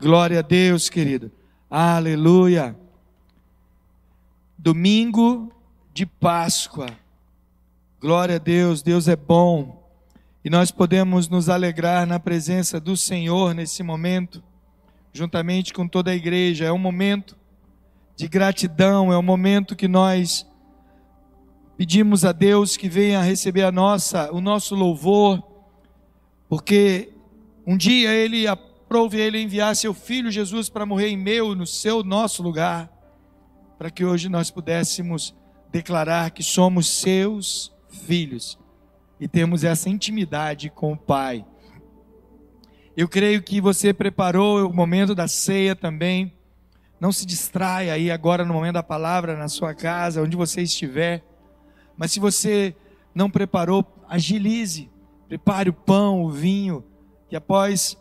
[0.00, 1.28] Glória a Deus, querido.
[1.68, 2.76] Aleluia.
[4.56, 5.52] Domingo
[5.92, 6.86] de Páscoa.
[8.00, 9.90] Glória a Deus, Deus é bom.
[10.44, 14.40] E nós podemos nos alegrar na presença do Senhor nesse momento,
[15.12, 16.66] juntamente com toda a igreja.
[16.66, 17.36] É um momento
[18.14, 20.46] de gratidão, é um momento que nós
[21.76, 25.42] pedimos a Deus que venha receber a nossa, o nosso louvor,
[26.48, 27.12] porque
[27.66, 28.46] um dia ele
[28.88, 32.90] aprove ele enviar seu filho Jesus para morrer em meu, no seu nosso lugar,
[33.76, 35.36] para que hoje nós pudéssemos
[35.70, 38.58] declarar que somos seus filhos
[39.20, 41.44] e temos essa intimidade com o Pai.
[42.96, 46.32] Eu creio que você preparou o momento da ceia também.
[46.98, 51.22] Não se distraia aí agora no momento da palavra na sua casa, onde você estiver.
[51.94, 52.74] Mas se você
[53.14, 54.90] não preparou, agilize.
[55.28, 56.82] Prepare o pão, o vinho,
[57.28, 57.94] que após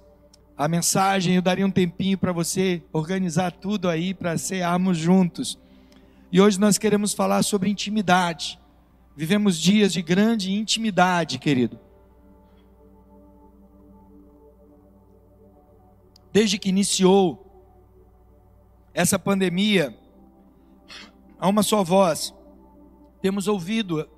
[0.58, 5.60] a mensagem eu daria um tempinho para você organizar tudo aí para cearmos juntos.
[6.32, 8.60] E hoje nós queremos falar sobre intimidade.
[9.16, 11.80] Vivemos dias de grande intimidade, querido.
[16.34, 17.46] Desde que iniciou
[18.96, 19.96] essa pandemia,
[21.40, 22.34] há uma só voz.
[23.22, 24.10] Temos ouvido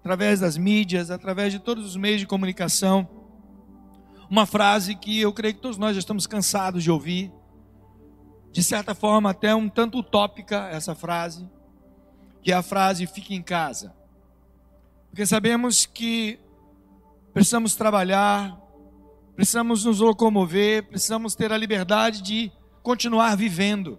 [0.00, 3.08] através das mídias, através de todos os meios de comunicação,
[4.28, 7.32] uma frase que eu creio que todos nós já estamos cansados de ouvir.
[8.50, 11.48] De certa forma, até um tanto utópica essa frase,
[12.42, 13.94] que é a frase fique em casa.
[15.10, 16.38] Porque sabemos que
[17.32, 18.58] precisamos trabalhar,
[19.34, 22.50] precisamos nos locomover, precisamos ter a liberdade de
[22.82, 23.98] continuar vivendo.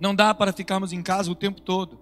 [0.00, 2.00] Não dá para ficarmos em casa o tempo todo.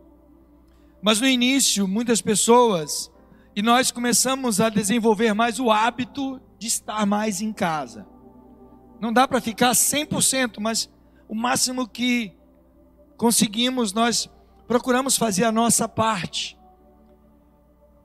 [1.02, 3.10] Mas no início, muitas pessoas,
[3.54, 8.06] e nós começamos a desenvolver mais o hábito de estar mais em casa.
[9.00, 10.90] Não dá para ficar 100%, mas
[11.26, 12.36] o máximo que
[13.16, 14.28] conseguimos, nós
[14.68, 16.58] procuramos fazer a nossa parte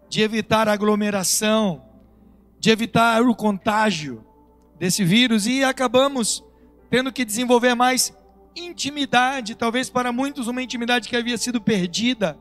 [0.08, 1.84] de evitar aglomeração,
[2.58, 4.26] de evitar o contágio
[4.80, 6.42] desse vírus e acabamos
[6.90, 8.16] tendo que desenvolver mais
[8.56, 12.40] intimidade, talvez para muitos uma intimidade que havia sido perdida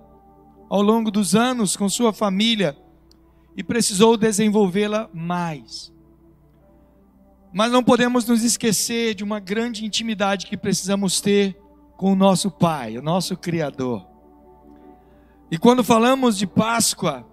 [0.70, 2.78] ao longo dos anos com sua família
[3.56, 5.93] e precisou desenvolvê-la mais.
[7.54, 11.56] Mas não podemos nos esquecer de uma grande intimidade que precisamos ter
[11.96, 14.04] com o nosso Pai, o nosso Criador.
[15.48, 17.24] E quando falamos de Páscoa,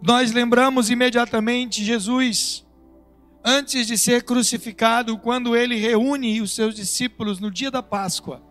[0.00, 2.66] nós lembramos imediatamente Jesus,
[3.44, 8.42] antes de ser crucificado, quando ele reúne os seus discípulos no dia da Páscoa.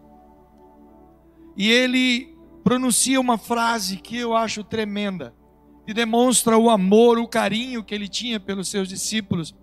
[1.57, 5.33] E ele pronuncia uma frase que eu acho tremenda,
[5.87, 9.55] que demonstra o amor, o carinho que ele tinha pelos seus discípulos.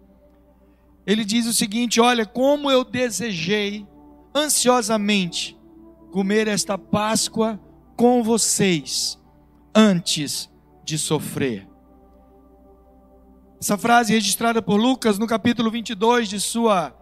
[1.09, 3.87] Ele diz o seguinte: Olha, como eu desejei
[4.35, 5.59] ansiosamente
[6.13, 7.59] comer esta Páscoa
[7.97, 9.19] com vocês
[9.75, 10.51] antes
[10.85, 11.67] de sofrer.
[13.59, 16.95] Essa frase registrada por Lucas no capítulo 22 de sua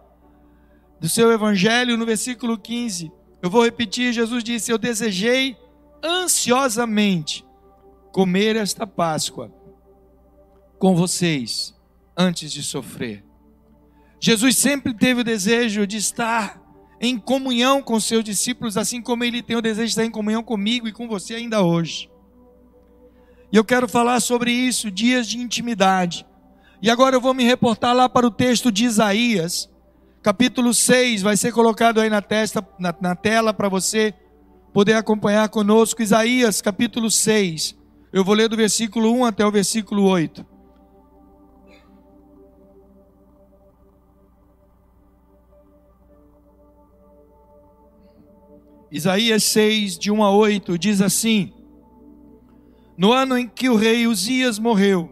[1.01, 3.11] do seu evangelho, no versículo 15.
[3.41, 5.57] Eu vou repetir, Jesus disse: "Eu desejei
[6.01, 7.45] ansiosamente
[8.13, 9.53] comer esta Páscoa
[10.79, 11.75] com vocês
[12.15, 13.26] antes de sofrer."
[14.19, 16.61] Jesus sempre teve o desejo de estar
[16.99, 20.43] em comunhão com seus discípulos, assim como ele tem o desejo de estar em comunhão
[20.43, 22.09] comigo e com você ainda hoje.
[23.51, 26.25] E eu quero falar sobre isso, dias de intimidade.
[26.81, 29.69] E agora eu vou me reportar lá para o texto de Isaías,
[30.21, 34.13] capítulo 6, vai ser colocado aí na, testa, na, na tela para você
[34.73, 36.01] poder acompanhar conosco.
[36.01, 37.77] Isaías, capítulo 6.
[38.11, 40.45] Eu vou ler do versículo 1 até o versículo 8.
[48.91, 51.51] Isaías 6, de 1 a 8, diz assim:
[52.97, 55.11] No ano em que o rei Uzias morreu,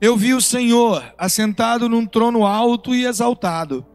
[0.00, 3.86] eu vi o Senhor assentado num trono alto e exaltado,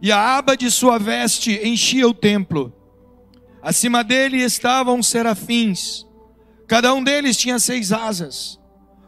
[0.00, 2.72] e a aba de sua veste enchia o templo.
[3.60, 6.06] Acima dele estavam serafins,
[6.66, 8.58] cada um deles tinha seis asas,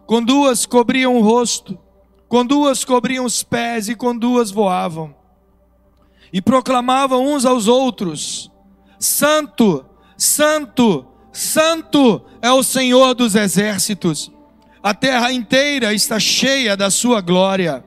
[0.06, 1.78] com duas cobriam o rosto,
[2.28, 5.14] com duas cobriam os pés e com duas voavam.
[6.30, 8.50] E proclamavam uns aos outros:
[9.04, 9.84] Santo,
[10.16, 14.34] Santo, Santo é o Senhor dos exércitos
[14.84, 17.82] a terra inteira está cheia da sua glória.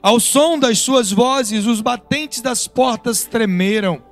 [0.00, 4.02] Ao som das suas vozes, os batentes das portas tremeram,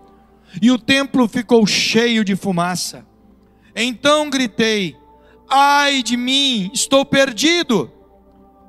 [0.60, 3.06] e o templo ficou cheio de fumaça.
[3.74, 4.94] Então gritei:
[5.48, 7.90] Ai de mim, estou perdido,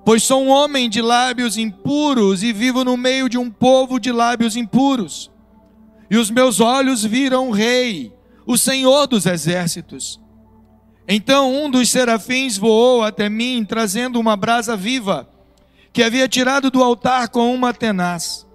[0.05, 4.13] pois sou um homem de lábios impuros e vivo no meio de um povo de
[4.13, 5.28] lábios impuros.
[6.09, 8.13] E os meus olhos viram o Rei,
[8.45, 10.19] o Senhor dos exércitos.
[11.07, 15.29] Então um dos serafins voou até mim, trazendo uma brasa viva,
[15.91, 18.47] que havia tirado do altar com uma tenaz.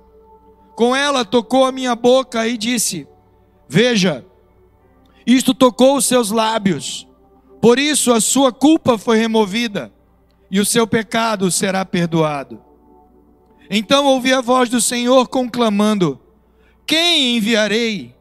[0.75, 3.07] Com ela tocou a minha boca e disse:
[3.69, 4.25] Veja,
[5.27, 7.07] isto tocou os seus lábios,
[7.61, 9.93] por isso a sua culpa foi removida
[10.51, 12.63] e o seu pecado será perdoado.
[13.71, 16.21] Então ouvi a voz do Senhor conclamando:
[16.87, 18.15] Quem enviarei?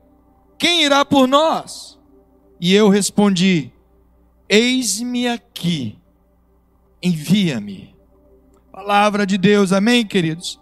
[0.57, 1.99] Quem irá por nós?
[2.59, 3.71] E eu respondi:
[4.47, 5.97] Eis-me aqui,
[7.01, 7.93] envia-me.
[8.71, 10.59] Palavra de Deus, amém, queridos?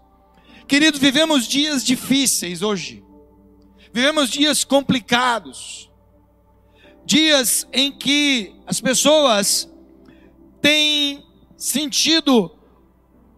[0.68, 3.03] Queridos, vivemos dias difíceis hoje,
[3.94, 5.92] vivemos dias complicados,
[7.06, 9.69] dias em que as pessoas
[10.62, 11.24] têm
[11.57, 12.51] sentido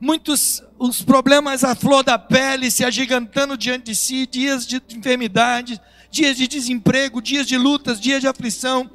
[0.04, 5.80] muitos os problemas à flor da pele se agigantando diante de si, dias de enfermidade,
[6.12, 8.92] dias de desemprego, dias de lutas, dias de aflição.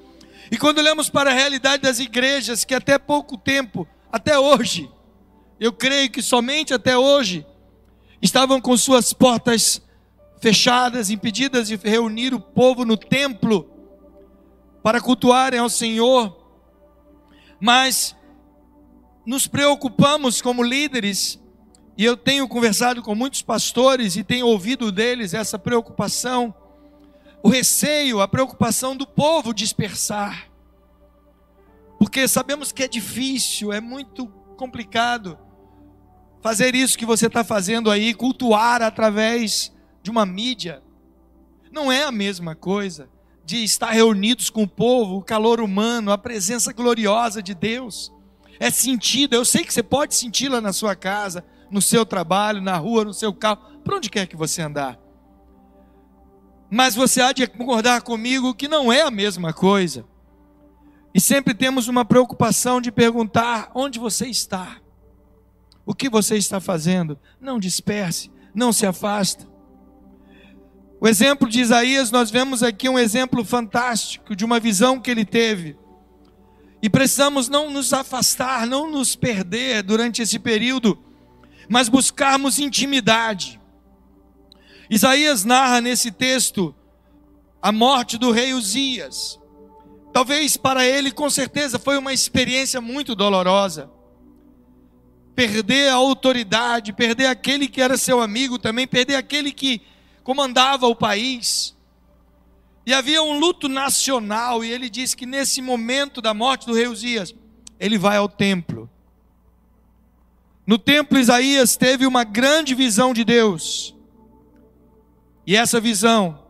[0.50, 4.90] E quando olhamos para a realidade das igrejas, que até pouco tempo, até hoje,
[5.58, 7.46] eu creio que somente até hoje,
[8.20, 9.80] estavam com suas portas
[10.42, 13.66] fechadas, impedidas de reunir o povo no templo
[14.82, 16.36] para cultuarem ao Senhor,
[17.58, 18.14] mas
[19.28, 21.38] nos preocupamos como líderes,
[21.98, 26.54] e eu tenho conversado com muitos pastores e tenho ouvido deles essa preocupação,
[27.42, 30.50] o receio, a preocupação do povo dispersar.
[31.98, 35.38] Porque sabemos que é difícil, é muito complicado
[36.40, 39.70] fazer isso que você está fazendo aí, cultuar através
[40.02, 40.82] de uma mídia.
[41.70, 43.10] Não é a mesma coisa
[43.44, 48.10] de estar reunidos com o povo, o calor humano, a presença gloriosa de Deus
[48.58, 49.36] é sentida.
[49.36, 53.14] Eu sei que você pode senti-la na sua casa, no seu trabalho, na rua, no
[53.14, 54.98] seu carro, por onde quer que você andar.
[56.70, 60.04] Mas você há de concordar comigo que não é a mesma coisa.
[61.14, 64.76] E sempre temos uma preocupação de perguntar onde você está.
[65.86, 67.18] O que você está fazendo?
[67.40, 69.48] Não disperse, não se afasta.
[71.00, 75.24] O exemplo de Isaías, nós vemos aqui um exemplo fantástico de uma visão que ele
[75.24, 75.76] teve.
[76.82, 80.98] E precisamos não nos afastar, não nos perder durante esse período,
[81.68, 83.60] mas buscarmos intimidade.
[84.88, 86.74] Isaías narra nesse texto
[87.60, 89.38] a morte do rei Uzias.
[90.12, 93.90] Talvez para ele, com certeza, foi uma experiência muito dolorosa.
[95.34, 99.82] Perder a autoridade, perder aquele que era seu amigo também, perder aquele que
[100.24, 101.76] comandava o país.
[102.88, 106.88] E havia um luto nacional, e ele disse que nesse momento da morte do rei
[106.88, 107.34] Uzias,
[107.78, 108.88] ele vai ao templo.
[110.66, 113.94] No templo, Isaías teve uma grande visão de Deus,
[115.46, 116.46] e essa visão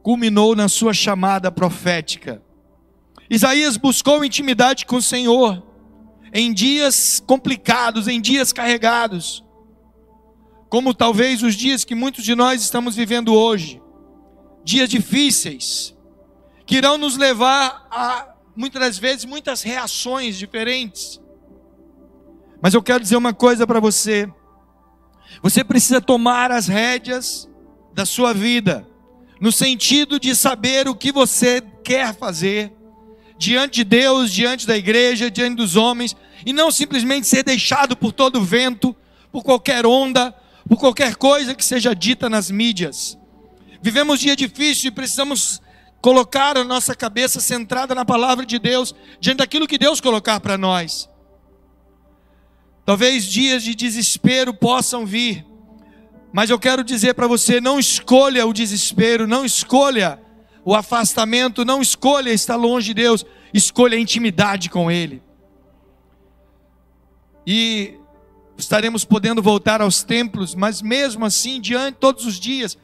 [0.00, 2.40] culminou na sua chamada profética.
[3.28, 5.60] Isaías buscou intimidade com o Senhor,
[6.32, 9.44] em dias complicados, em dias carregados,
[10.68, 13.82] como talvez os dias que muitos de nós estamos vivendo hoje
[14.64, 15.94] dias difíceis,
[16.66, 21.20] que irão nos levar a, muitas das vezes, muitas reações diferentes.
[22.62, 24.28] Mas eu quero dizer uma coisa para você:
[25.42, 27.48] você precisa tomar as rédeas
[27.92, 28.86] da sua vida,
[29.40, 32.72] no sentido de saber o que você quer fazer,
[33.38, 36.14] diante de Deus, diante da igreja, diante dos homens,
[36.44, 38.94] e não simplesmente ser deixado por todo vento,
[39.32, 40.34] por qualquer onda,
[40.68, 43.18] por qualquer coisa que seja dita nas mídias.
[43.82, 45.60] Vivemos dia difícil e precisamos
[46.00, 50.58] colocar a nossa cabeça centrada na palavra de Deus, diante daquilo que Deus colocar para
[50.58, 51.08] nós.
[52.84, 55.46] Talvez dias de desespero possam vir,
[56.32, 60.20] mas eu quero dizer para você: não escolha o desespero, não escolha
[60.64, 65.22] o afastamento, não escolha estar longe de Deus, escolha a intimidade com Ele.
[67.46, 67.94] E
[68.58, 72.76] estaremos podendo voltar aos templos, mas mesmo assim, diante todos os dias,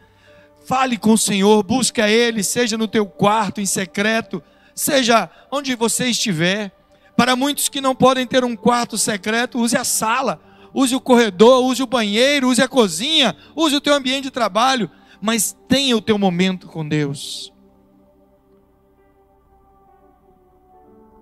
[0.66, 4.42] Fale com o Senhor, busque a Ele, seja no teu quarto, em secreto,
[4.75, 6.73] seja onde você estiver.
[7.16, 10.40] Para muitos que não podem ter um quarto secreto, use a sala,
[10.75, 14.90] use o corredor, use o banheiro, use a cozinha, use o teu ambiente de trabalho,
[15.20, 17.52] mas tenha o teu momento com Deus.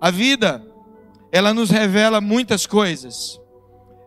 [0.01, 0.65] A vida,
[1.31, 3.39] ela nos revela muitas coisas,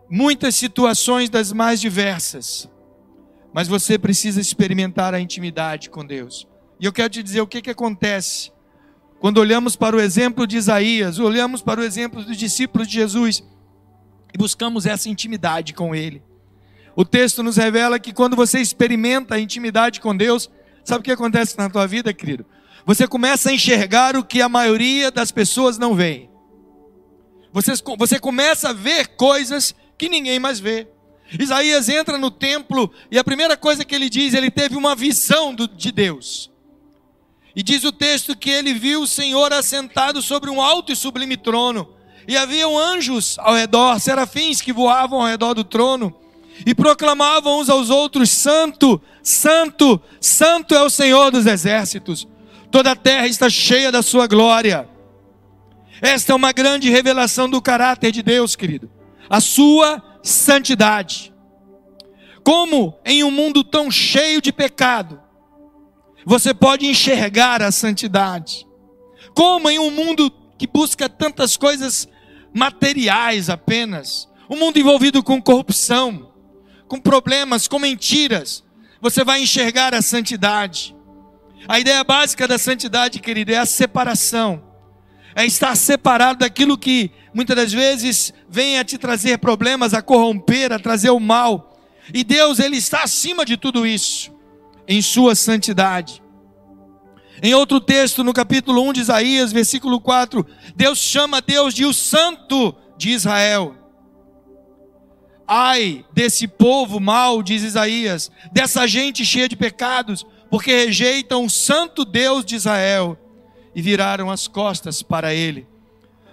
[0.09, 2.69] muitas situações das mais diversas.
[3.53, 6.47] Mas você precisa experimentar a intimidade com Deus.
[6.79, 8.51] E eu quero te dizer o que, que acontece
[9.19, 13.43] quando olhamos para o exemplo de Isaías, olhamos para o exemplo dos discípulos de Jesus.
[14.33, 16.21] e buscamos essa intimidade com Ele.
[16.95, 20.49] O texto nos revela que quando você experimenta a intimidade com Deus,
[20.83, 22.45] sabe o que acontece na tua vida, querido?
[22.85, 26.29] Você começa a enxergar o que a maioria das pessoas não vê.
[27.51, 30.87] Você, você começa a ver coisas que ninguém mais vê.
[31.37, 35.53] Isaías entra no templo e a primeira coisa que ele diz, ele teve uma visão
[35.53, 36.49] do, de Deus.
[37.55, 41.35] E diz o texto que ele viu o Senhor assentado sobre um alto e sublime
[41.35, 41.89] trono.
[42.27, 46.15] E haviam anjos ao redor, serafins que voavam ao redor do trono
[46.65, 52.27] e proclamavam uns aos outros: Santo, Santo, Santo é o Senhor dos exércitos.
[52.71, 54.87] Toda a terra está cheia da sua glória.
[56.01, 58.89] Esta é uma grande revelação do caráter de Deus, querido.
[59.29, 61.33] A sua santidade.
[62.43, 65.21] Como em um mundo tão cheio de pecado,
[66.25, 68.67] você pode enxergar a santidade?
[69.35, 72.07] Como em um mundo que busca tantas coisas
[72.53, 76.31] materiais apenas, um mundo envolvido com corrupção,
[76.87, 78.63] com problemas, com mentiras,
[78.99, 80.95] você vai enxergar a santidade.
[81.67, 84.68] A ideia básica da santidade, querido, é a separação.
[85.39, 90.73] É estar separado daquilo que muitas das vezes vem a te trazer problemas, a corromper,
[90.73, 91.79] a trazer o mal.
[92.13, 94.33] E Deus, Ele está acima de tudo isso,
[94.85, 96.21] em Sua santidade.
[97.41, 101.93] Em outro texto, no capítulo 1 de Isaías, versículo 4, Deus chama Deus de o
[101.93, 103.77] Santo de Israel.
[105.47, 112.03] Ai desse povo mau, diz Isaías, dessa gente cheia de pecados, porque rejeitam o santo
[112.03, 113.17] Deus de Israel
[113.75, 115.67] e viraram as costas para ele.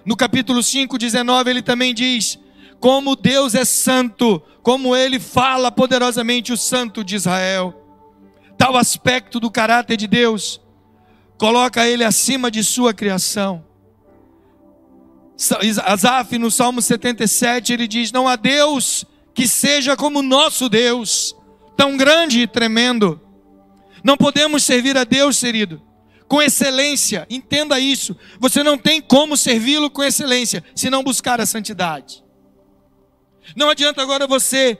[0.04, 2.38] No capítulo 5, 19, ele também diz:
[2.78, 7.74] Como Deus é santo, como ele fala poderosamente o santo de Israel.
[8.56, 10.60] Tal aspecto do caráter de Deus
[11.36, 13.64] coloca ele acima de sua criação.
[15.84, 21.36] Asaf, no Salmo 77, ele diz: Não há Deus que seja como nosso Deus,
[21.76, 23.20] tão grande e tremendo.
[24.02, 25.82] Não podemos servir a Deus, querido,
[26.28, 28.16] com excelência, entenda isso.
[28.40, 32.24] Você não tem como servi-lo com excelência se não buscar a santidade.
[33.54, 34.78] Não adianta agora você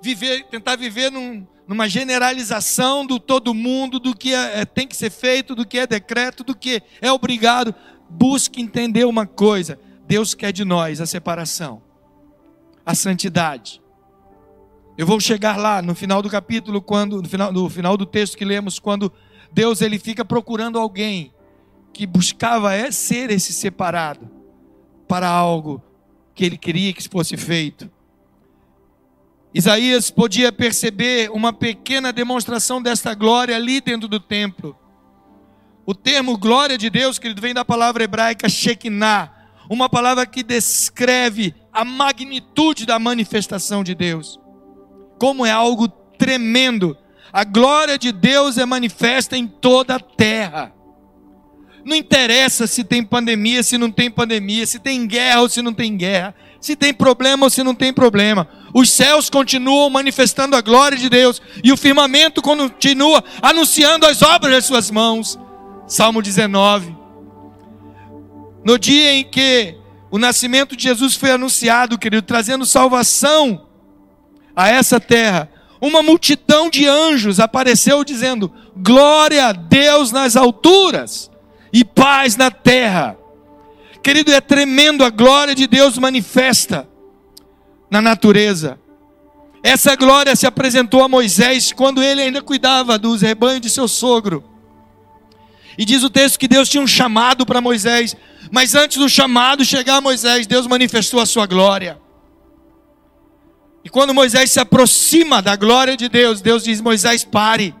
[0.00, 4.96] viver, tentar viver num, numa generalização do todo mundo, do que é, é, tem que
[4.96, 7.74] ser feito, do que é decreto, do que é obrigado.
[8.08, 11.82] Busque entender uma coisa: Deus quer de nós a separação,
[12.86, 13.82] a santidade.
[14.96, 18.36] Eu vou chegar lá no final do capítulo, quando no final, no final do texto
[18.36, 19.12] que lemos, quando
[19.54, 21.32] Deus ele fica procurando alguém
[21.92, 24.28] que buscava é ser esse separado
[25.06, 25.80] para algo
[26.34, 27.88] que ele queria que fosse feito.
[29.54, 34.76] Isaías podia perceber uma pequena demonstração desta glória ali dentro do templo.
[35.86, 39.32] O termo glória de Deus, querido, vem da palavra hebraica Shekinah,
[39.70, 44.40] uma palavra que descreve a magnitude da manifestação de Deus.
[45.16, 46.98] Como é algo tremendo.
[47.34, 50.72] A glória de Deus é manifesta em toda a terra.
[51.84, 55.74] Não interessa se tem pandemia, se não tem pandemia, se tem guerra ou se não
[55.74, 58.46] tem guerra, se tem problema ou se não tem problema.
[58.72, 64.52] Os céus continuam manifestando a glória de Deus e o firmamento continua anunciando as obras
[64.52, 65.36] das suas mãos.
[65.88, 66.96] Salmo 19.
[68.64, 69.76] No dia em que
[70.08, 73.66] o nascimento de Jesus foi anunciado, querido, trazendo salvação
[74.54, 75.50] a essa terra,
[75.84, 81.30] uma multidão de anjos apareceu dizendo: Glória a Deus nas alturas
[81.72, 83.16] e paz na terra.
[84.02, 86.88] Querido, é tremendo a glória de Deus manifesta
[87.90, 88.78] na natureza.
[89.62, 94.44] Essa glória se apresentou a Moisés quando ele ainda cuidava dos rebanhos de seu sogro.
[95.76, 98.16] E diz o texto que Deus tinha um chamado para Moisés,
[98.50, 101.98] mas antes do chamado chegar a Moisés, Deus manifestou a sua glória.
[103.84, 107.74] E quando Moisés se aproxima da glória de Deus, Deus diz: Moisés, pare.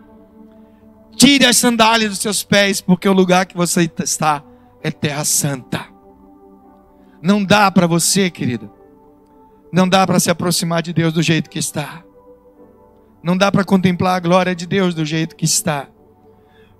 [1.16, 4.44] Tire as sandálias dos seus pés, porque o lugar que você está
[4.82, 5.86] é terra santa.
[7.22, 8.70] Não dá para você, querido.
[9.72, 12.04] Não dá para se aproximar de Deus do jeito que está.
[13.22, 15.88] Não dá para contemplar a glória de Deus do jeito que está.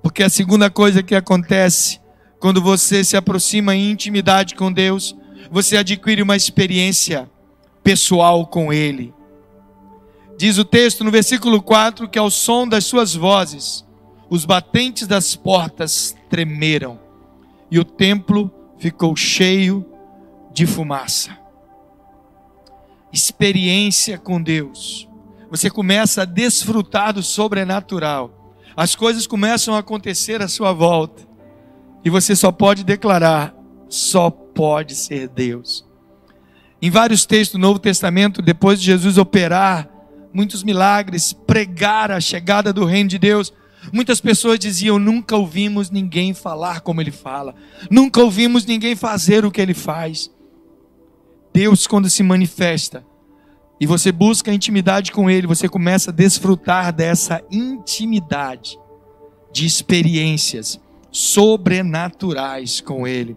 [0.02, 1.98] Porque a segunda coisa que acontece
[2.38, 5.16] quando você se aproxima em intimidade com Deus,
[5.50, 7.30] você adquire uma experiência
[7.82, 9.13] pessoal com Ele.
[10.36, 13.84] Diz o texto no versículo 4 que ao som das suas vozes,
[14.28, 16.98] os batentes das portas tremeram
[17.70, 19.86] e o templo ficou cheio
[20.52, 21.36] de fumaça.
[23.12, 25.08] Experiência com Deus.
[25.50, 28.56] Você começa a desfrutar do sobrenatural.
[28.76, 31.22] As coisas começam a acontecer à sua volta.
[32.04, 33.54] E você só pode declarar:
[33.88, 35.86] só pode ser Deus.
[36.82, 39.88] Em vários textos do Novo Testamento, depois de Jesus operar
[40.34, 43.52] muitos milagres, pregar a chegada do reino de Deus,
[43.92, 47.54] muitas pessoas diziam: nunca ouvimos ninguém falar como ele fala,
[47.90, 50.30] nunca ouvimos ninguém fazer o que ele faz.
[51.54, 53.06] Deus, quando se manifesta
[53.80, 58.76] e você busca intimidade com Ele, você começa a desfrutar dessa intimidade,
[59.52, 60.80] de experiências
[61.12, 63.36] sobrenaturais com Ele.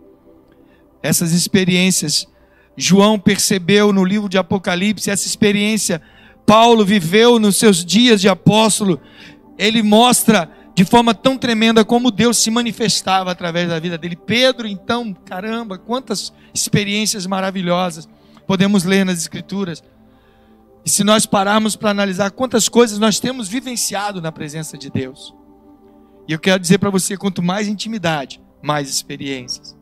[1.03, 2.27] Essas experiências,
[2.75, 6.01] João percebeu no livro de Apocalipse, essa experiência
[6.47, 9.01] Paulo viveu nos seus dias de apóstolo,
[9.57, 14.15] ele mostra de forma tão tremenda como Deus se manifestava através da vida dele.
[14.15, 18.07] Pedro, então, caramba, quantas experiências maravilhosas
[18.47, 19.83] podemos ler nas Escrituras.
[20.85, 25.35] E se nós pararmos para analisar quantas coisas nós temos vivenciado na presença de Deus.
[26.29, 29.75] E eu quero dizer para você: quanto mais intimidade, mais experiências.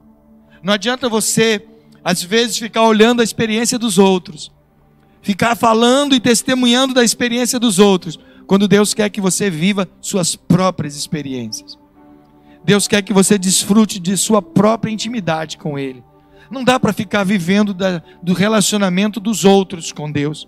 [0.63, 1.63] Não adianta você,
[2.03, 4.54] às vezes, ficar olhando a experiência dos outros
[5.25, 10.35] ficar falando e testemunhando da experiência dos outros, quando Deus quer que você viva suas
[10.35, 11.79] próprias experiências.
[12.63, 16.03] Deus quer que você desfrute de sua própria intimidade com Ele.
[16.51, 20.47] Não dá para ficar vivendo da, do relacionamento dos outros com Deus.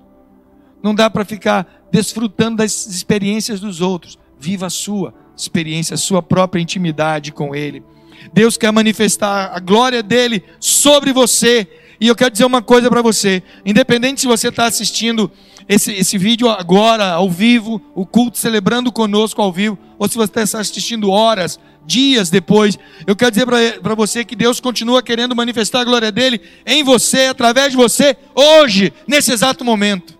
[0.83, 4.19] Não dá para ficar desfrutando das experiências dos outros.
[4.39, 7.83] Viva a sua experiência, a sua própria intimidade com Ele.
[8.31, 11.67] Deus quer manifestar a glória dele sobre você
[11.99, 15.31] e eu quero dizer uma coisa para você: independente se você está assistindo
[15.67, 20.41] esse, esse vídeo agora, ao vivo, o culto celebrando conosco ao vivo, ou se você
[20.41, 23.45] está assistindo horas, dias depois, eu quero dizer
[23.81, 28.15] para você que Deus continua querendo manifestar a glória dele em você, através de você,
[28.35, 30.17] hoje, nesse exato momento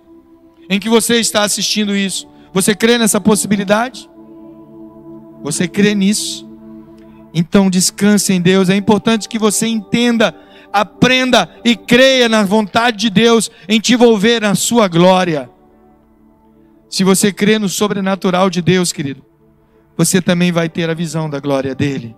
[0.70, 2.28] em que você está assistindo isso.
[2.54, 4.10] Você crê nessa possibilidade?
[5.44, 6.48] Você crê nisso?
[7.34, 8.70] Então descanse em Deus.
[8.70, 10.36] É importante que você entenda
[10.82, 15.50] aprenda e creia na vontade de Deus em te envolver na sua glória.
[16.90, 19.24] Se você crê no sobrenatural de Deus, querido,
[19.98, 22.16] você também vai ter a visão da glória dele.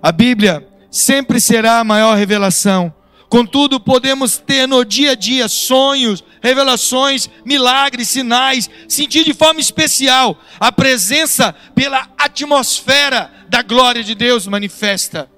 [0.00, 2.94] A Bíblia sempre será a maior revelação.
[3.28, 10.38] Contudo, podemos ter no dia a dia sonhos, revelações, milagres, sinais, sentir de forma especial
[10.60, 15.28] a presença pela atmosfera da glória de Deus manifesta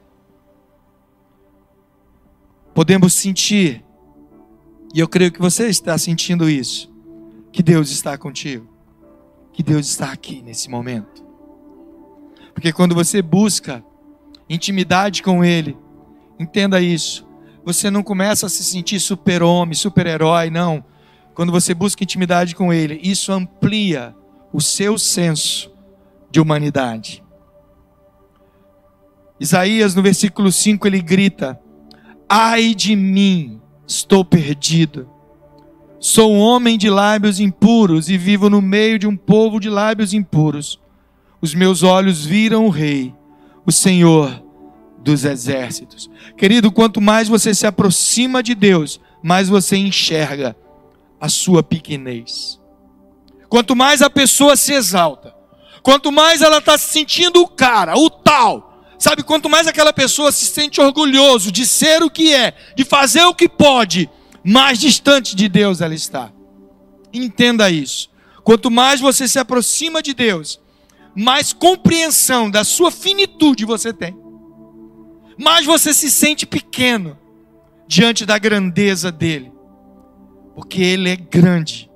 [2.78, 3.84] podemos sentir,
[4.94, 6.88] e eu creio que você está sentindo isso,
[7.50, 8.68] que Deus está contigo,
[9.52, 11.24] que Deus está aqui nesse momento.
[12.54, 13.84] Porque quando você busca
[14.48, 15.76] intimidade com Ele,
[16.38, 17.26] entenda isso,
[17.64, 20.84] você não começa a se sentir super-homem, super-herói, não.
[21.34, 24.14] Quando você busca intimidade com Ele, isso amplia
[24.52, 25.68] o seu senso
[26.30, 27.24] de humanidade.
[29.40, 31.60] Isaías, no versículo 5, ele grita:
[32.28, 35.08] Ai de mim, estou perdido.
[35.98, 40.12] Sou um homem de lábios impuros e vivo no meio de um povo de lábios
[40.12, 40.78] impuros.
[41.40, 43.14] Os meus olhos viram o Rei,
[43.64, 44.44] o Senhor
[44.98, 46.10] dos exércitos.
[46.36, 50.54] Querido, quanto mais você se aproxima de Deus, mais você enxerga
[51.18, 52.60] a sua pequenez.
[53.48, 55.34] Quanto mais a pessoa se exalta,
[55.82, 58.67] quanto mais ela está se sentindo o cara, o tal,
[58.98, 63.22] Sabe, quanto mais aquela pessoa se sente orgulhoso de ser o que é, de fazer
[63.22, 64.10] o que pode,
[64.42, 66.32] mais distante de Deus ela está.
[67.12, 68.10] Entenda isso.
[68.42, 70.60] Quanto mais você se aproxima de Deus,
[71.14, 74.16] mais compreensão da sua finitude você tem.
[75.38, 77.16] Mais você se sente pequeno
[77.86, 79.52] diante da grandeza dele.
[80.56, 81.88] Porque ele é grande.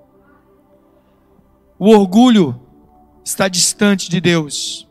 [1.78, 2.60] O orgulho
[3.24, 4.86] está distante de Deus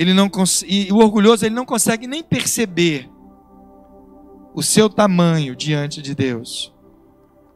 [0.00, 0.30] ele não
[0.66, 3.06] e o orgulhoso ele não consegue nem perceber
[4.54, 6.72] o seu tamanho diante de Deus.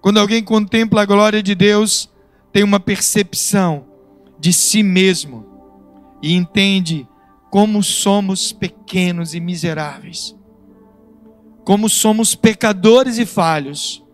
[0.03, 2.11] Quando alguém contempla a glória de Deus,
[2.53, 3.87] tem uma percepção
[4.39, 5.47] de si mesmo
[6.23, 7.09] e entende
[7.51, 10.37] como somos pequenos e miseráveis.
[11.65, 14.05] Como somos pecadores e falhos.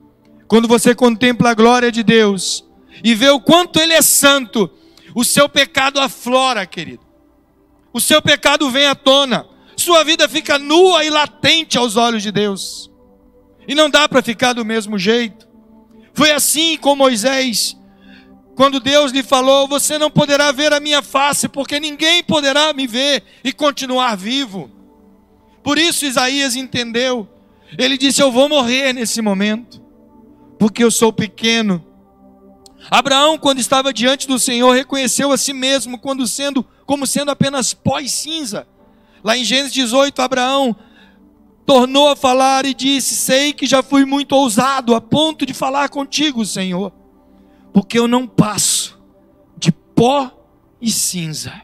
[0.47, 2.65] Quando você contempla a glória de Deus
[3.03, 4.71] e vê o quanto ele é santo,
[5.17, 7.10] o seu pecado aflora, querido
[7.93, 12.31] o seu pecado vem à tona, sua vida fica nua e latente aos olhos de
[12.31, 12.91] Deus.
[13.67, 15.49] E não dá para ficar do mesmo jeito.
[16.13, 17.77] Foi assim com Moisés,
[18.55, 22.87] quando Deus lhe falou: Você não poderá ver a minha face, porque ninguém poderá me
[22.87, 24.71] ver e continuar vivo.
[25.63, 27.29] Por isso Isaías entendeu.
[27.79, 29.81] Ele disse: Eu vou morrer nesse momento,
[30.59, 31.85] porque eu sou pequeno.
[32.89, 37.75] Abraão, quando estava diante do Senhor, reconheceu a si mesmo quando sendo como sendo apenas
[37.75, 38.67] pó e cinza.
[39.23, 40.75] Lá em Gênesis 18, Abraão
[41.67, 45.89] tornou a falar e disse: Sei que já fui muito ousado a ponto de falar
[45.89, 46.93] contigo, Senhor,
[47.73, 48.99] porque eu não passo
[49.57, 50.33] de pó
[50.81, 51.63] e cinza.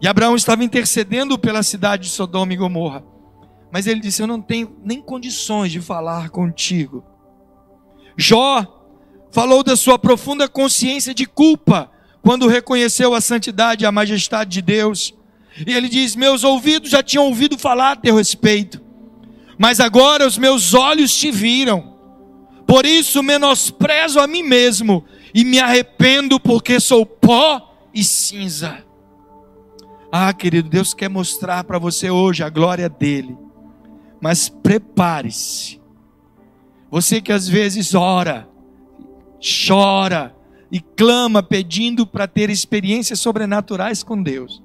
[0.00, 3.04] E Abraão estava intercedendo pela cidade de Sodoma e Gomorra.
[3.72, 7.04] Mas ele disse: Eu não tenho nem condições de falar contigo.
[8.16, 8.79] Jó
[9.30, 11.90] falou da sua profunda consciência de culpa
[12.22, 15.14] quando reconheceu a santidade e a majestade de Deus.
[15.66, 18.80] E ele diz: Meus ouvidos já tinham ouvido falar a teu respeito,
[19.58, 21.98] mas agora os meus olhos te viram.
[22.66, 28.84] Por isso menosprezo a mim mesmo e me arrependo porque sou pó e cinza.
[30.12, 33.36] Ah, querido, Deus quer mostrar para você hoje a glória dele.
[34.20, 35.80] Mas prepare-se.
[36.90, 38.48] Você que às vezes ora,
[39.40, 40.34] chora
[40.70, 44.62] e clama pedindo para ter experiências sobrenaturais com Deus.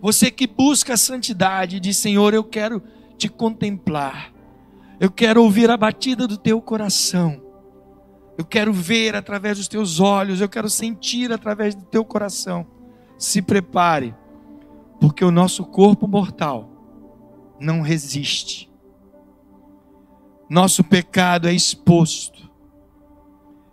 [0.00, 2.82] Você que busca a santidade diz: Senhor, eu quero
[3.16, 4.32] te contemplar.
[5.00, 7.42] Eu quero ouvir a batida do teu coração.
[8.36, 12.66] Eu quero ver através dos teus olhos, eu quero sentir através do teu coração.
[13.16, 14.14] Se prepare,
[15.00, 16.70] porque o nosso corpo mortal
[17.58, 18.70] não resiste.
[20.48, 22.47] Nosso pecado é exposto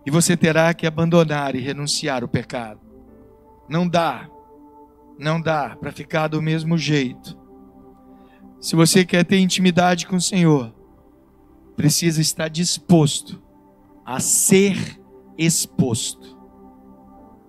[0.06, 2.80] e você terá que abandonar e renunciar o pecado.
[3.68, 4.30] Não dá,
[5.18, 7.38] não dá para ficar do mesmo jeito.
[8.62, 10.74] Se você quer ter intimidade com o Senhor,
[11.76, 13.42] precisa estar disposto
[14.06, 15.02] a ser
[15.38, 16.38] exposto.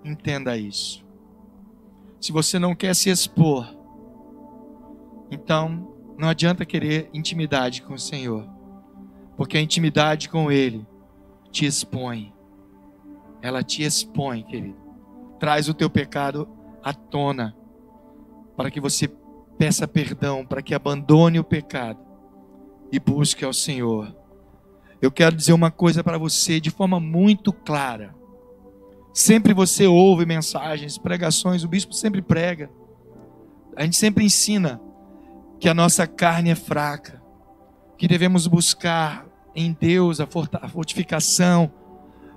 [0.03, 1.05] Entenda isso.
[2.19, 3.77] Se você não quer se expor,
[5.31, 8.49] então não adianta querer intimidade com o Senhor,
[9.37, 10.87] porque a intimidade com Ele
[11.51, 12.36] te expõe
[13.46, 14.76] ela te expõe, querido.
[15.38, 16.48] Traz o teu pecado
[16.82, 17.56] à tona,
[18.56, 19.09] para que você
[19.56, 22.00] peça perdão, para que abandone o pecado
[22.90, 24.14] e busque ao Senhor.
[25.00, 28.14] Eu quero dizer uma coisa para você de forma muito clara.
[29.12, 32.70] Sempre você ouve mensagens, pregações, o bispo sempre prega.
[33.76, 34.80] A gente sempre ensina
[35.61, 37.22] que a nossa carne é fraca,
[37.96, 40.26] que devemos buscar em Deus a
[40.68, 41.72] fortificação,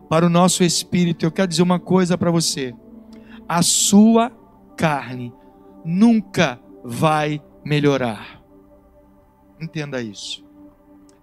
[0.10, 2.74] para o nosso espírito, eu quero dizer uma coisa para você:
[3.48, 4.32] a sua
[4.76, 5.32] carne
[5.86, 8.42] nunca vai melhorar.
[9.62, 10.44] Entenda isso.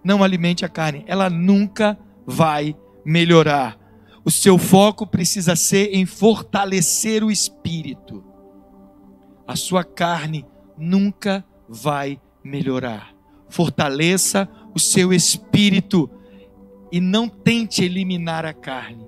[0.03, 3.77] Não alimente a carne, ela nunca vai melhorar.
[4.23, 8.23] O seu foco precisa ser em fortalecer o espírito.
[9.45, 10.45] A sua carne
[10.77, 13.13] nunca vai melhorar.
[13.49, 16.09] Fortaleça o seu espírito
[16.91, 19.07] e não tente eliminar a carne,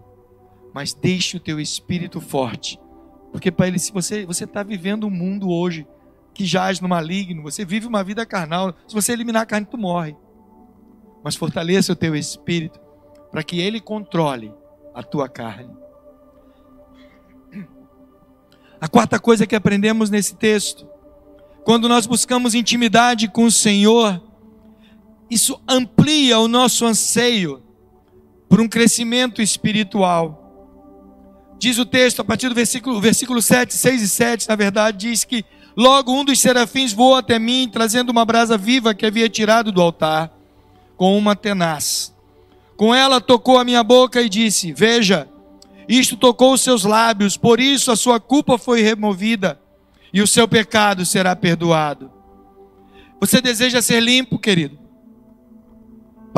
[0.73, 2.79] mas deixe o teu espírito forte.
[3.31, 5.87] Porque para ele, se você você está vivendo um mundo hoje
[6.33, 8.73] que jaz no maligno, você vive uma vida carnal.
[8.87, 10.15] Se você eliminar a carne, tu morre.
[11.23, 12.79] Mas fortaleça o teu espírito
[13.31, 14.53] para que ele controle
[14.93, 15.75] a tua carne.
[18.81, 20.87] A quarta coisa que aprendemos nesse texto,
[21.65, 24.23] quando nós buscamos intimidade com o Senhor,
[25.29, 27.61] isso amplia o nosso anseio
[28.49, 30.47] por um crescimento espiritual.
[31.59, 35.23] Diz o texto, a partir do versículo, versículo 7, 6 e 7, na verdade, diz
[35.23, 35.45] que
[35.77, 39.81] logo um dos serafins voou até mim, trazendo uma brasa viva que havia tirado do
[39.81, 40.31] altar,
[40.97, 42.13] com uma tenaz.
[42.75, 45.27] Com ela tocou a minha boca e disse: Veja,
[45.87, 49.59] isto tocou os seus lábios, por isso a sua culpa foi removida
[50.13, 52.11] e o seu pecado será perdoado.
[53.19, 54.88] Você deseja ser limpo, querido?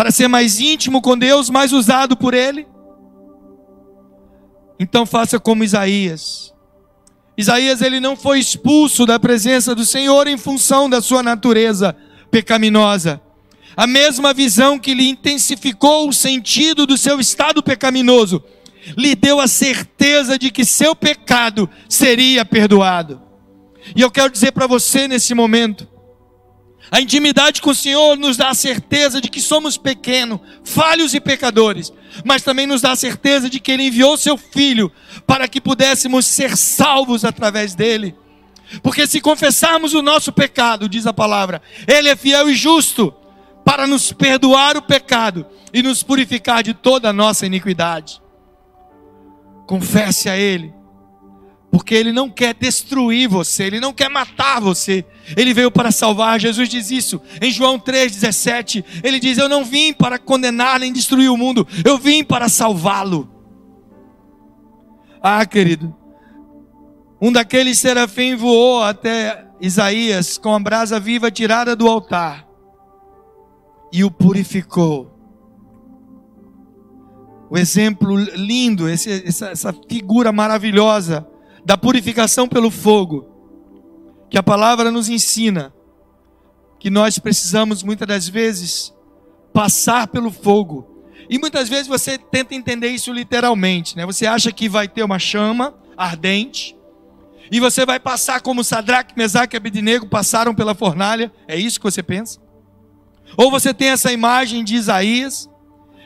[0.01, 2.65] Para ser mais íntimo com Deus, mais usado por Ele?
[4.79, 6.51] Então faça como Isaías.
[7.37, 11.95] Isaías ele não foi expulso da presença do Senhor em função da sua natureza
[12.31, 13.21] pecaminosa.
[13.77, 18.43] A mesma visão que lhe intensificou o sentido do seu estado pecaminoso,
[18.97, 23.21] lhe deu a certeza de que seu pecado seria perdoado.
[23.95, 25.87] E eu quero dizer para você nesse momento,
[26.91, 31.21] a intimidade com o Senhor nos dá a certeza de que somos pequenos, falhos e
[31.21, 31.93] pecadores,
[32.25, 34.91] mas também nos dá a certeza de que Ele enviou Seu Filho
[35.25, 38.13] para que pudéssemos ser salvos através dele.
[38.83, 43.13] Porque se confessarmos o nosso pecado, diz a palavra, Ele é fiel e justo
[43.63, 48.21] para nos perdoar o pecado e nos purificar de toda a nossa iniquidade.
[49.65, 50.80] Confesse a Ele
[51.71, 55.05] porque ele não quer destruir você, ele não quer matar você.
[55.37, 56.37] Ele veio para salvar.
[56.37, 58.83] Jesus diz isso em João 3:17.
[59.01, 63.29] Ele diz: "Eu não vim para condenar nem destruir o mundo, eu vim para salvá-lo".
[65.23, 65.95] Ah, querido.
[67.21, 72.47] Um daqueles serafins voou até Isaías com a brasa viva tirada do altar.
[73.93, 75.11] e o purificou.
[77.49, 81.27] O exemplo lindo, esse, essa, essa figura maravilhosa
[81.65, 83.27] da purificação pelo fogo,
[84.29, 85.73] que a palavra nos ensina,
[86.79, 88.93] que nós precisamos muitas das vezes
[89.53, 90.87] passar pelo fogo.
[91.29, 94.05] E muitas vezes você tenta entender isso literalmente, né?
[94.05, 96.75] Você acha que vai ter uma chama ardente
[97.51, 101.31] e você vai passar como Sadraque, Mesaque e Abednego passaram pela fornalha.
[101.47, 102.39] É isso que você pensa?
[103.37, 105.49] Ou você tem essa imagem de Isaías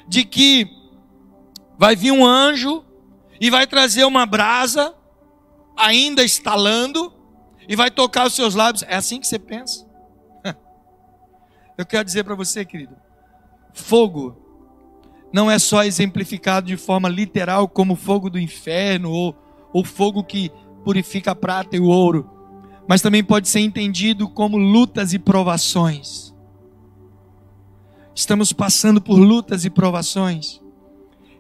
[0.08, 0.68] de que
[1.78, 2.84] vai vir um anjo
[3.40, 4.94] e vai trazer uma brasa
[5.76, 7.14] ainda estalando
[7.68, 8.84] e vai tocar os seus lábios.
[8.84, 9.86] É assim que você pensa?
[11.78, 12.96] Eu quero dizer para você, querido,
[13.74, 14.46] fogo
[15.34, 19.36] não é só exemplificado de forma literal como fogo do inferno ou
[19.74, 20.50] o fogo que
[20.86, 22.30] purifica a prata e o ouro,
[22.88, 26.34] mas também pode ser entendido como lutas e provações.
[28.16, 30.62] Estamos passando por lutas e provações,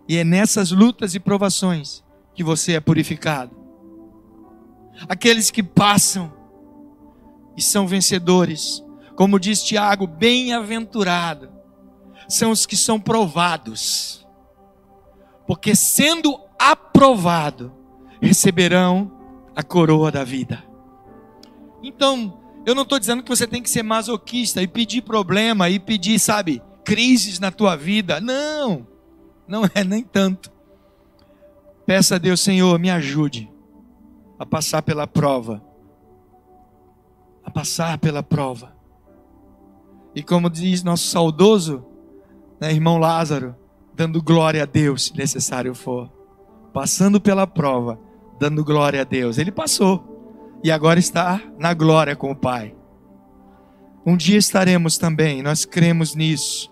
[0.10, 3.65] e é nessas lutas e provações que você é purificado.
[5.08, 6.32] Aqueles que passam
[7.56, 8.84] e são vencedores,
[9.16, 11.50] como diz Tiago, bem-aventurado
[12.28, 14.26] são os que são provados,
[15.46, 17.72] porque sendo aprovado,
[18.20, 19.12] receberão
[19.56, 20.64] a coroa da vida.
[21.84, 25.80] Então, eu não estou dizendo que você tem que ser masoquista e pedir problema e
[25.80, 28.20] pedir, sabe, crises na tua vida.
[28.20, 28.88] Não,
[29.48, 30.52] não é nem tanto.
[31.86, 33.55] Peça a Deus, Senhor, me ajude
[34.38, 35.64] a passar pela prova.
[37.44, 38.76] A passar pela prova.
[40.14, 41.86] E como diz nosso saudoso
[42.60, 43.56] né, irmão Lázaro,
[43.94, 46.10] dando glória a Deus, se necessário for.
[46.74, 48.00] Passando pela prova,
[48.40, 49.38] dando glória a Deus.
[49.38, 52.76] Ele passou e agora está na glória com o Pai.
[54.06, 56.72] Um dia estaremos também, nós cremos nisso.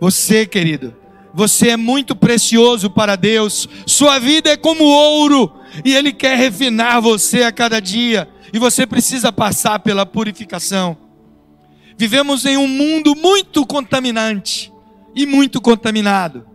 [0.00, 0.94] Você, querido,
[1.34, 3.68] você é muito precioso para Deus.
[3.86, 5.52] Sua vida é como ouro
[5.84, 8.28] e Ele quer refinar você a cada dia.
[8.52, 10.96] E você precisa passar pela purificação.
[11.96, 14.72] Vivemos em um mundo muito contaminante
[15.14, 16.46] e muito contaminado.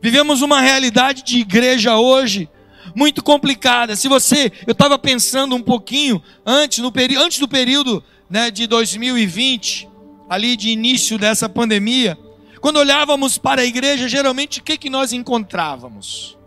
[0.00, 2.48] Vivemos uma realidade de igreja hoje
[2.94, 3.96] muito complicada.
[3.96, 9.88] Se você, eu estava pensando um pouquinho antes, no antes do período né, de 2020,
[10.28, 12.18] ali de início dessa pandemia,
[12.62, 16.38] quando olhávamos para a igreja, geralmente o que, que nós encontrávamos?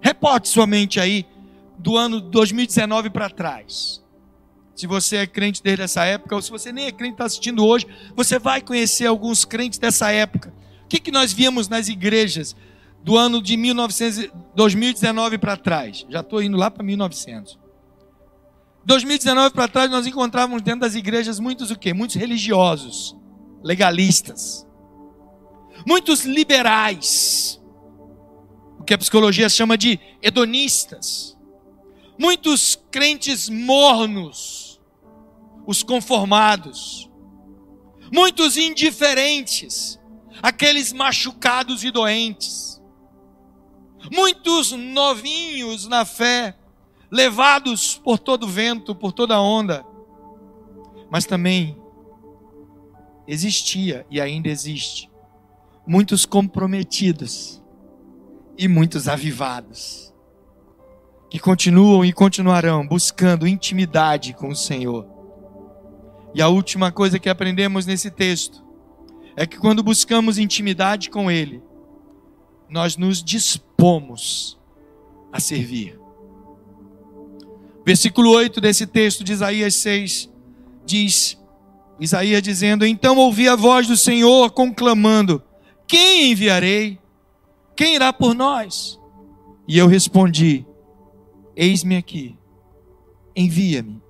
[0.00, 1.26] Reporte sua mente aí
[1.76, 4.00] do ano 2019 para trás.
[4.76, 7.66] Se você é crente desde essa época, ou se você nem é crente está assistindo
[7.66, 10.54] hoje, você vai conhecer alguns crentes dessa época.
[10.84, 12.54] O que, que nós víamos nas igrejas
[13.02, 16.06] do ano de 1900, 2019 para trás?
[16.08, 17.58] Já estou indo lá para 1900.
[18.84, 21.92] 2019 para trás nós encontrávamos dentro das igrejas muitos o quê?
[21.92, 23.16] Muitos religiosos,
[23.60, 24.67] legalistas,
[25.86, 27.60] muitos liberais,
[28.78, 31.36] o que a psicologia chama de hedonistas,
[32.18, 34.80] muitos crentes mornos,
[35.66, 37.10] os conformados,
[38.12, 39.98] muitos indiferentes,
[40.42, 42.82] aqueles machucados e doentes,
[44.12, 46.56] muitos novinhos na fé,
[47.10, 49.84] levados por todo vento, por toda onda,
[51.10, 51.76] mas também
[53.26, 55.07] existia e ainda existe
[55.88, 57.62] muitos comprometidos
[58.58, 60.12] e muitos avivados
[61.30, 65.06] que continuam e continuarão buscando intimidade com o Senhor.
[66.34, 68.62] E a última coisa que aprendemos nesse texto
[69.34, 71.62] é que quando buscamos intimidade com Ele,
[72.68, 74.58] nós nos dispomos
[75.32, 75.98] a servir.
[77.86, 80.30] Versículo 8 desse texto de Isaías 6
[80.84, 81.38] diz:
[81.98, 85.42] Isaías dizendo: Então ouvi a voz do Senhor conclamando:
[85.88, 86.98] Quem enviarei?
[87.74, 89.00] Quem irá por nós?
[89.66, 90.66] E eu respondi:
[91.56, 92.36] Eis-me aqui,
[93.34, 94.02] envia-me.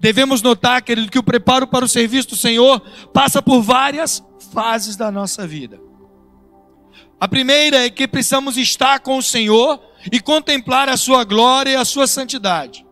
[0.00, 2.80] Devemos notar, querido, que o preparo para o serviço do Senhor
[3.12, 5.80] passa por várias fases da nossa vida.
[7.20, 9.80] A primeira é que precisamos estar com o Senhor
[10.12, 12.84] e contemplar a sua glória e a sua santidade.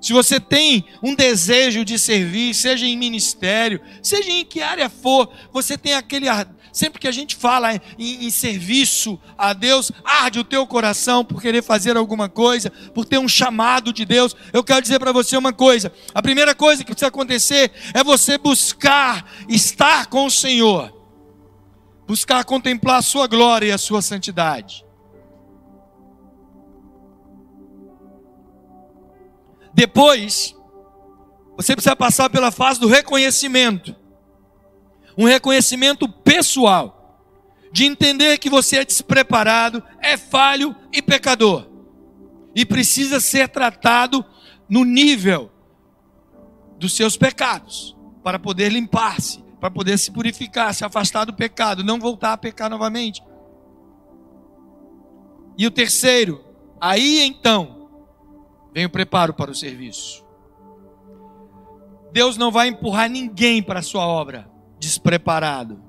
[0.00, 5.28] Se você tem um desejo de servir, seja em ministério, seja em que área for,
[5.52, 6.28] você tem aquele
[6.76, 7.80] Sempre que a gente fala em,
[8.26, 13.16] em, serviço a Deus, arde o teu coração por querer fazer alguma coisa, por ter
[13.16, 14.36] um chamado de Deus.
[14.52, 18.36] Eu quero dizer para você uma coisa: a primeira coisa que precisa acontecer é você
[18.36, 20.92] buscar estar com o Senhor,
[22.06, 24.84] buscar contemplar a Sua glória e a Sua santidade.
[29.72, 30.54] Depois,
[31.56, 33.96] você precisa passar pela fase do reconhecimento
[35.16, 36.92] um reconhecimento pessoal,
[37.72, 41.68] de entender que você é despreparado, é falho e pecador,
[42.54, 44.24] e precisa ser tratado
[44.68, 45.50] no nível
[46.78, 51.98] dos seus pecados, para poder limpar-se, para poder se purificar, se afastar do pecado, não
[51.98, 53.22] voltar a pecar novamente.
[55.56, 56.44] E o terceiro,
[56.78, 57.88] aí então,
[58.74, 60.24] vem o preparo para o serviço.
[62.12, 64.55] Deus não vai empurrar ninguém para a sua obra
[64.86, 65.82] despreparado.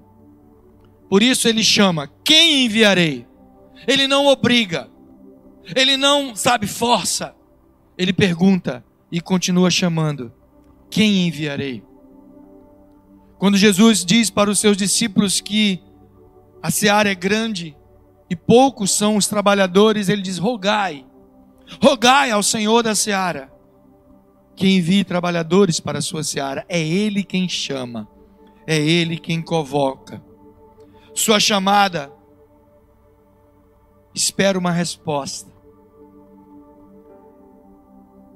[1.09, 3.25] Por isso ele chama: Quem enviarei?
[3.87, 4.89] Ele não obriga,
[5.75, 7.35] ele não, sabe, força.
[7.97, 10.33] Ele pergunta e continua chamando:
[10.89, 11.83] Quem enviarei?
[13.37, 15.79] Quando Jesus diz para os seus discípulos que
[16.61, 17.77] a seara é grande
[18.29, 21.05] e poucos são os trabalhadores, ele diz: Rogai,
[21.81, 23.55] rogai ao Senhor da seara
[24.57, 26.65] que envie trabalhadores para a sua seara.
[26.67, 28.09] É Ele quem chama,
[28.67, 30.21] é Ele quem convoca.
[31.15, 32.11] Sua chamada,
[34.13, 35.49] espera uma resposta.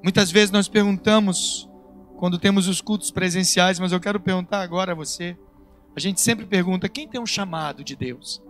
[0.02, 1.70] Muitas vezes nós perguntamos,
[2.17, 5.38] quando temos os cultos presenciais, mas eu quero perguntar agora a você.
[5.96, 8.41] A gente sempre pergunta: quem tem um chamado de Deus?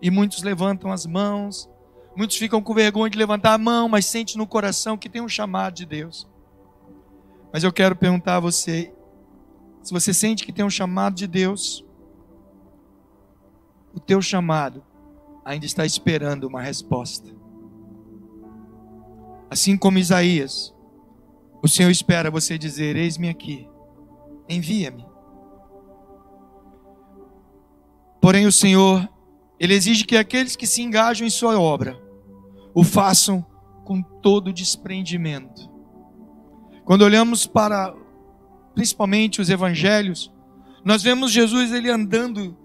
[0.00, 1.68] E muitos levantam as mãos,
[2.14, 5.28] muitos ficam com vergonha de levantar a mão, mas sente no coração que tem um
[5.28, 6.28] chamado de Deus.
[7.52, 8.92] Mas eu quero perguntar a você:
[9.82, 11.84] se você sente que tem um chamado de Deus,
[13.94, 14.82] o teu chamado
[15.44, 17.28] ainda está esperando uma resposta.
[19.50, 20.74] Assim como Isaías,
[21.62, 23.68] o Senhor espera você dizer: Eis-me aqui,
[24.48, 25.04] envia-me.
[28.20, 29.08] Porém, o Senhor,
[29.58, 32.00] Ele exige que aqueles que se engajam em Sua obra
[32.72, 33.44] o façam
[33.84, 35.72] com todo desprendimento
[36.84, 37.94] quando olhamos para
[38.74, 40.32] principalmente os evangelhos,
[40.84, 42.56] nós vemos Jesus ele andando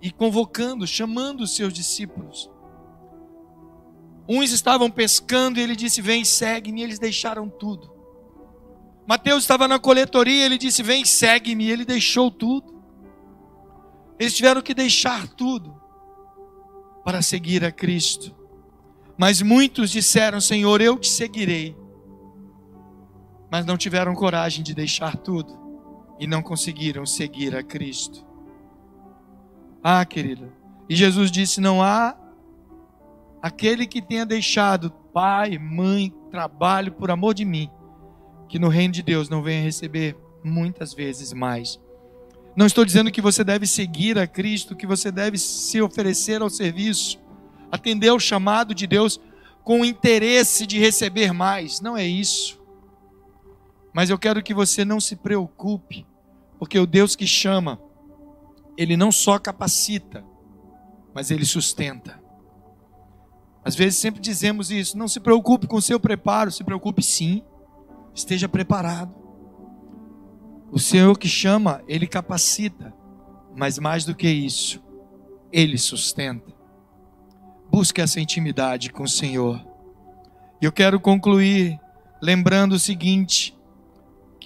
[0.00, 2.50] e convocando, chamando os seus discípulos.
[4.28, 7.94] Uns estavam pescando e ele disse: Vem, segue-me, e eles deixaram tudo.
[9.06, 12.74] Mateus estava na coletoria, ele disse: Vem, segue-me, e ele deixou tudo.
[14.18, 15.80] Eles tiveram que deixar tudo
[17.04, 18.34] para seguir a Cristo.
[19.16, 21.76] Mas muitos disseram: Senhor, eu te seguirei
[23.56, 25.58] mas não tiveram coragem de deixar tudo
[26.20, 28.22] e não conseguiram seguir a Cristo.
[29.82, 30.52] Ah, querido,
[30.90, 32.14] e Jesus disse: não há
[33.40, 37.70] aquele que tenha deixado pai, mãe, trabalho por amor de mim,
[38.46, 40.14] que no reino de Deus não venha receber
[40.44, 41.80] muitas vezes mais.
[42.54, 46.50] Não estou dizendo que você deve seguir a Cristo, que você deve se oferecer ao
[46.50, 47.18] serviço,
[47.72, 49.18] atender ao chamado de Deus
[49.64, 51.80] com interesse de receber mais.
[51.80, 52.55] Não é isso.
[53.96, 56.06] Mas eu quero que você não se preocupe,
[56.58, 57.80] porque o Deus que chama,
[58.76, 60.22] ele não só capacita,
[61.14, 62.22] mas ele sustenta.
[63.64, 67.42] Às vezes sempre dizemos isso, não se preocupe com o seu preparo, se preocupe sim,
[68.14, 69.14] esteja preparado.
[70.70, 72.92] O Senhor que chama, ele capacita,
[73.56, 74.84] mas mais do que isso,
[75.50, 76.52] ele sustenta.
[77.70, 79.66] Busque essa intimidade com o Senhor.
[80.60, 81.80] E eu quero concluir
[82.20, 83.55] lembrando o seguinte: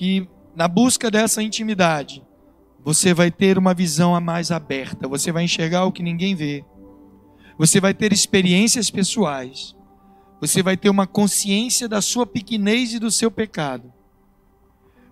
[0.01, 2.27] que na busca dessa intimidade,
[2.83, 6.65] você vai ter uma visão a mais aberta, você vai enxergar o que ninguém vê.
[7.59, 9.77] Você vai ter experiências pessoais.
[10.41, 13.93] Você vai ter uma consciência da sua pequenez e do seu pecado.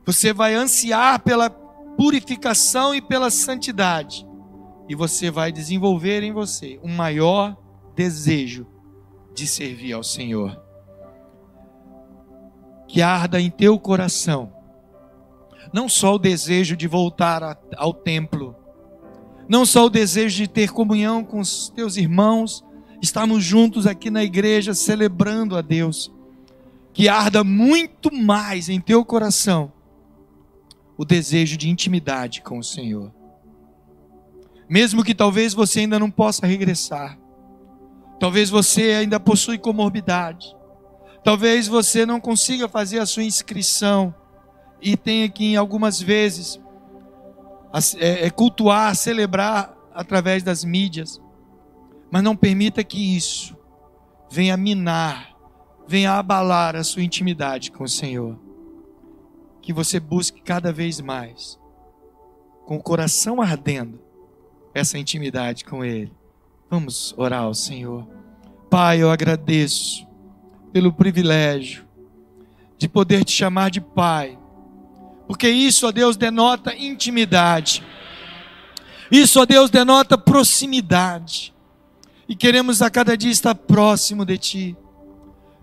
[0.07, 4.27] Você vai ansiar pela purificação e pela santidade.
[4.89, 7.55] E você vai desenvolver em você um maior
[7.95, 8.67] desejo
[9.35, 10.59] de servir ao Senhor.
[12.87, 14.57] Que arda em teu coração
[15.73, 18.55] não só o desejo de voltar ao templo,
[19.49, 22.65] não só o desejo de ter comunhão com os teus irmãos,
[23.01, 26.13] estarmos juntos aqui na igreja celebrando a Deus,
[26.93, 29.73] que arda muito mais em teu coração
[30.97, 33.13] o desejo de intimidade com o Senhor.
[34.69, 37.19] Mesmo que talvez você ainda não possa regressar,
[38.19, 40.55] talvez você ainda possui comorbidade,
[41.23, 44.15] talvez você não consiga fazer a sua inscrição
[44.81, 46.61] e tenha que, algumas vezes,
[47.99, 51.21] é, é, cultuar, celebrar através das mídias.
[52.11, 53.57] Mas não permita que isso
[54.31, 55.37] venha minar,
[55.87, 58.39] venha abalar a sua intimidade com o Senhor.
[59.61, 61.59] Que você busque cada vez mais,
[62.65, 64.01] com o coração ardendo,
[64.73, 66.13] essa intimidade com Ele.
[66.71, 68.07] Vamos orar ao Senhor.
[68.71, 70.07] Pai, eu agradeço
[70.73, 71.87] pelo privilégio
[72.77, 74.38] de poder te chamar de Pai
[75.29, 77.85] porque isso, ó Deus, denota intimidade.
[79.13, 81.55] Isso, ó Deus, denota proximidade.
[82.27, 84.77] E queremos a cada dia estar próximo de Ti,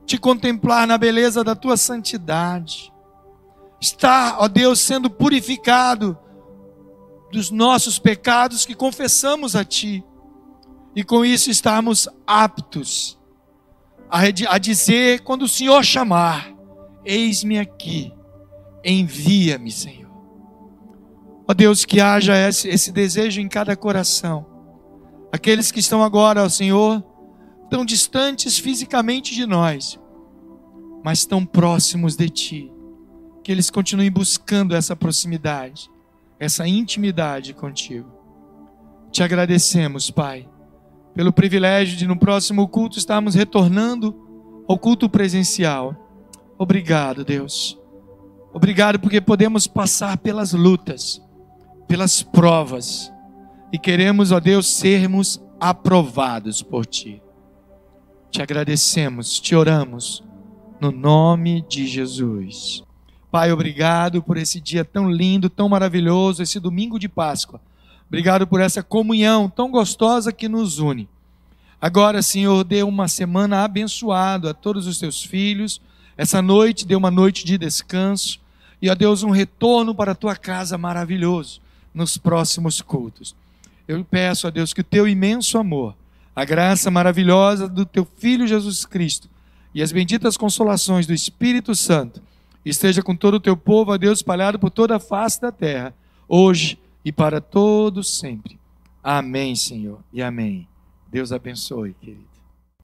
[0.05, 2.93] te contemplar na beleza da Tua santidade,
[3.81, 6.15] estar, ó Deus, sendo purificado
[7.31, 10.03] dos nossos pecados que confessamos a Ti,
[10.95, 13.17] e com isso estarmos aptos
[14.09, 16.53] a dizer, quando o Senhor chamar,
[17.03, 18.14] eis-me aqui,
[18.85, 20.11] envia-me, Senhor.
[21.47, 24.45] Ó Deus, que haja esse, esse desejo em cada coração.
[25.31, 27.03] Aqueles que estão agora, ó Senhor,
[27.69, 29.99] tão distantes fisicamente de nós,
[31.03, 32.71] mas tão próximos de Ti.
[33.43, 35.89] Que eles continuem buscando essa proximidade,
[36.39, 38.11] essa intimidade contigo.
[39.11, 40.49] Te agradecemos, Pai,
[41.13, 44.15] pelo privilégio de no próximo culto estarmos retornando
[44.67, 45.95] ao culto presencial.
[46.57, 47.79] Obrigado, Deus.
[48.55, 51.21] Obrigado porque podemos passar pelas lutas
[51.87, 53.11] pelas provas
[53.71, 57.21] e queremos, ó Deus, sermos aprovados por Ti.
[58.31, 60.23] Te agradecemos, te oramos,
[60.79, 62.83] no nome de Jesus.
[63.31, 67.61] Pai, obrigado por esse dia tão lindo, tão maravilhoso, esse domingo de Páscoa.
[68.07, 71.09] Obrigado por essa comunhão tão gostosa que nos une.
[71.81, 75.81] Agora, Senhor, dê uma semana abençoada a todos os teus filhos.
[76.17, 78.39] Essa noite dê uma noite de descanso.
[78.81, 81.61] E, ó Deus, um retorno para a tua casa maravilhoso
[81.93, 83.35] nos próximos cultos.
[83.87, 85.95] Eu peço a Deus que o teu imenso amor,
[86.35, 89.29] a graça maravilhosa do teu Filho Jesus Cristo
[89.73, 92.21] e as benditas consolações do Espírito Santo
[92.65, 95.93] esteja com todo o teu povo, a Deus, espalhado por toda a face da terra,
[96.27, 98.59] hoje e para todos sempre.
[99.03, 100.67] Amém, Senhor, e amém.
[101.11, 102.34] Deus abençoe, querido.